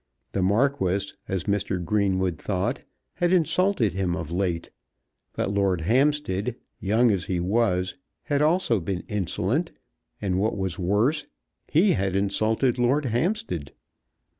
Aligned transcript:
The 0.31 0.41
Marquis, 0.41 1.11
as 1.27 1.43
Mr. 1.43 1.85
Greenwood 1.85 2.39
thought, 2.39 2.81
had 3.13 3.31
insulted 3.31 3.93
him 3.93 4.15
of 4.15 4.31
late; 4.31 4.71
but 5.35 5.51
Lord 5.53 5.81
Hampstead, 5.81 6.55
young 6.79 7.11
as 7.11 7.25
he 7.25 7.39
was, 7.39 7.93
had 8.23 8.41
also 8.41 8.79
been 8.79 9.03
insolent; 9.07 9.71
and 10.19 10.39
what 10.39 10.57
was 10.57 10.79
worse, 10.79 11.27
he 11.67 11.91
had 11.91 12.15
insulted 12.15 12.79
Lord 12.79 13.05
Hampstead. 13.05 13.73